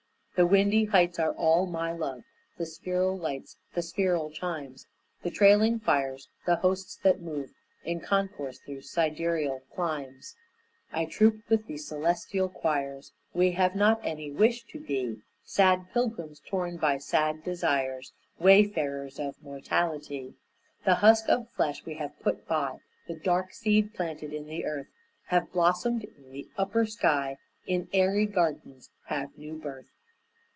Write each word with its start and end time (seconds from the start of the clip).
The 0.37 0.47
windy 0.47 0.85
heights 0.85 1.19
are 1.19 1.33
all 1.33 1.67
my 1.67 1.91
love, 1.91 2.23
The 2.57 2.65
spheral 2.65 3.15
lights, 3.15 3.57
the 3.75 3.83
spheral 3.83 4.31
chimes, 4.31 4.87
The 5.21 5.29
trailing 5.29 5.79
fires, 5.79 6.29
the 6.47 6.55
hosts 6.55 6.95
that 7.03 7.19
move 7.21 7.51
In 7.83 7.99
concourse 7.99 8.57
through 8.57 8.81
sidereal 8.81 9.61
climes; 9.75 10.35
I 10.91 11.05
troop 11.05 11.41
with 11.47 11.67
the 11.67 11.77
celestial 11.77 12.49
choirs; 12.49 13.11
We 13.35 13.51
have 13.51 13.75
not 13.75 14.03
any 14.03 14.31
wish 14.31 14.63
to 14.71 14.79
be 14.79 15.21
Sad 15.43 15.93
pilgrims, 15.93 16.39
torn 16.49 16.77
by 16.77 16.97
sad 16.97 17.43
desires, 17.43 18.13
Wayfarers 18.39 19.19
of 19.19 19.35
mortality. 19.43 20.33
The 20.85 20.95
husk 20.95 21.29
of 21.29 21.49
flesh 21.51 21.85
we 21.85 21.95
have 21.95 22.19
put 22.21 22.47
by; 22.47 22.79
The 23.07 23.15
dark 23.19 23.53
seeds 23.53 23.91
planted 23.93 24.33
in 24.33 24.47
the 24.47 24.65
earth 24.65 24.87
Have 25.27 25.51
blossomed 25.53 26.03
in 26.03 26.31
the 26.31 26.49
upper 26.57 26.87
sky, 26.87 27.37
In 27.67 27.89
airy 27.93 28.25
gardens 28.25 28.89
have 29.05 29.37
new 29.37 29.53
birth." 29.55 29.85